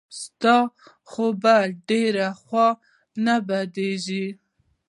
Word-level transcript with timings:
ستا 0.21 0.57
خو 1.09 1.25
به 1.41 1.57
ډېره 1.87 2.27
خوا 2.41 2.67
نه 3.25 3.35
بدېږي. 3.47 4.27